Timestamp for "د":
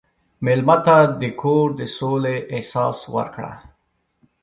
1.21-1.23, 1.79-1.81